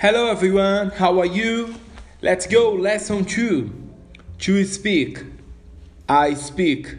Hello 0.00 0.30
everyone, 0.30 0.90
how 0.90 1.18
are 1.18 1.26
you? 1.26 1.74
Let's 2.22 2.46
go, 2.46 2.70
lesson 2.70 3.24
2. 3.24 3.68
To 4.38 4.64
speak. 4.64 5.24
I 6.08 6.34
speak. 6.34 6.94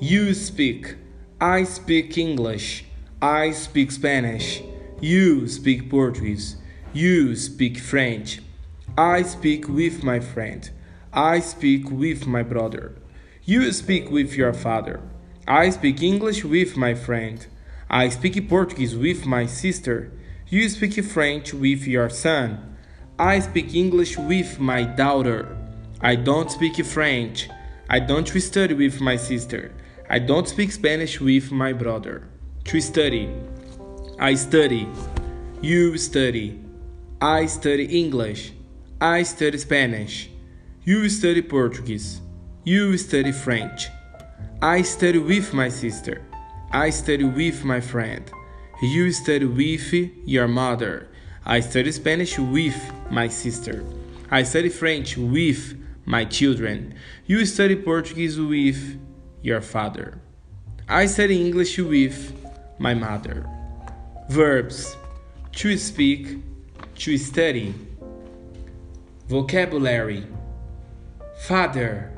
You 0.00 0.32
speak. 0.32 0.96
I 1.38 1.64
speak 1.64 2.16
English. 2.16 2.86
I 3.20 3.50
speak 3.50 3.90
Spanish. 3.90 4.62
You 4.98 5.46
speak 5.46 5.90
Portuguese. 5.90 6.56
You 6.94 7.36
speak 7.36 7.76
French. 7.76 8.40
I 8.96 9.24
speak 9.24 9.68
with 9.68 10.02
my 10.02 10.18
friend. 10.18 10.70
I 11.12 11.40
speak 11.40 11.90
with 11.90 12.26
my 12.26 12.42
brother. 12.42 12.94
You 13.44 13.70
speak 13.72 14.10
with 14.10 14.32
your 14.36 14.54
father. 14.54 15.02
I 15.46 15.68
speak 15.68 16.02
English 16.02 16.46
with 16.46 16.78
my 16.78 16.94
friend. 16.94 17.46
I 17.90 18.08
speak 18.08 18.48
Portuguese 18.48 18.96
with 18.96 19.26
my 19.26 19.44
sister. 19.44 20.12
You 20.50 20.66
speak 20.70 21.04
French 21.04 21.52
with 21.52 21.86
your 21.86 22.08
son. 22.08 22.78
I 23.18 23.40
speak 23.40 23.74
English 23.74 24.16
with 24.16 24.58
my 24.58 24.82
daughter. 24.82 25.54
I 26.00 26.14
don't 26.14 26.50
speak 26.50 26.82
French. 26.86 27.50
I 27.90 28.00
don't 28.00 28.26
study 28.26 28.72
with 28.72 28.98
my 28.98 29.16
sister. 29.16 29.72
I 30.08 30.18
don't 30.18 30.48
speak 30.48 30.72
Spanish 30.72 31.20
with 31.20 31.52
my 31.52 31.74
brother. 31.74 32.28
To 32.64 32.80
study. 32.80 33.28
I 34.18 34.36
study. 34.36 34.88
You 35.60 35.98
study. 35.98 36.58
I 37.20 37.44
study 37.44 37.84
English. 37.84 38.52
I 39.02 39.24
study 39.24 39.58
Spanish. 39.58 40.30
You 40.82 41.10
study 41.10 41.42
Portuguese. 41.42 42.22
You 42.64 42.96
study 42.96 43.32
French. 43.32 43.88
I 44.62 44.80
study 44.80 45.18
with 45.18 45.52
my 45.52 45.68
sister. 45.68 46.22
I 46.72 46.88
study 46.88 47.24
with 47.24 47.64
my 47.64 47.82
friend. 47.82 48.24
You 48.80 49.12
study 49.12 49.44
with 49.44 49.92
your 50.24 50.48
mother. 50.48 51.08
I 51.44 51.60
study 51.60 51.92
Spanish 51.92 52.38
with 52.38 52.78
my 53.10 53.28
sister. 53.28 53.84
I 54.30 54.42
study 54.42 54.68
French 54.68 55.16
with 55.16 55.76
my 56.04 56.24
children. 56.24 56.94
You 57.26 57.44
study 57.46 57.76
Portuguese 57.76 58.38
with 58.38 59.00
your 59.42 59.60
father. 59.60 60.20
I 60.88 61.06
study 61.06 61.40
English 61.40 61.78
with 61.78 62.32
my 62.78 62.94
mother. 62.94 63.46
Verbs 64.28 64.96
to 65.52 65.76
speak, 65.76 66.38
to 66.96 67.18
study. 67.18 67.74
Vocabulary 69.28 70.26
Father, 71.46 72.12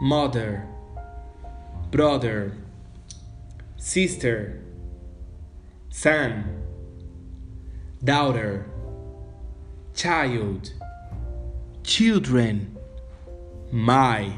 Mother 0.00 0.66
brother, 1.92 2.56
sister, 3.76 4.58
son, 6.02 6.42
daughter, 8.02 8.66
child, 9.94 10.72
children, 11.84 12.76
my, 13.70 14.32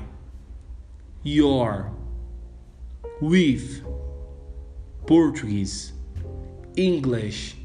your, 1.23 1.91
with, 3.19 3.83
Portuguese, 5.06 5.95
English, 6.77 7.56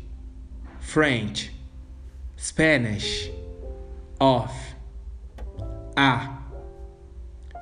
French, 0.80 1.50
Spanish, 2.38 3.30
off, 4.22 4.56
a, 5.98 6.38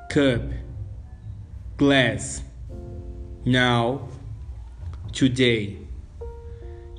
cup. 0.08 0.44
Glass. 1.78 2.44
Now, 3.44 4.08
today. 5.14 5.87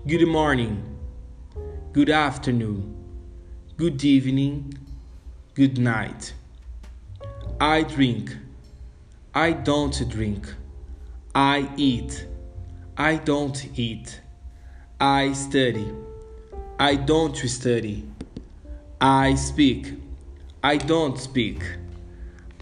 Good 0.09 0.27
morning, 0.27 0.97
good 1.93 2.09
afternoon, 2.09 2.95
good 3.77 4.03
evening, 4.03 4.73
good 5.53 5.77
night. 5.77 6.33
I 7.61 7.83
drink, 7.83 8.35
I 9.35 9.53
don't 9.53 10.09
drink. 10.09 10.49
I 11.35 11.69
eat, 11.77 12.27
I 12.97 13.17
don't 13.17 13.79
eat. 13.79 14.23
I 14.99 15.35
study, 15.35 15.93
I 16.79 16.95
don't 16.95 17.37
study. 17.37 18.09
I 19.03 19.35
speak, 19.35 19.93
I 20.65 20.79
don't 20.79 21.19
speak. 21.19 21.63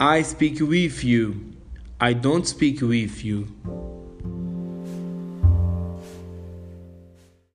I 0.01 0.23
speak 0.23 0.59
with 0.59 1.05
you. 1.05 1.53
I 2.01 2.13
don't 2.13 2.45
speak 2.45 2.81
with 2.83 3.25
you. 3.25 3.47